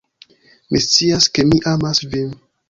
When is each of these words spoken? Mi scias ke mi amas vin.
Mi 0.75 0.79
scias 0.85 1.29
ke 1.37 1.47
mi 1.51 1.61
amas 1.75 2.03
vin. 2.15 2.35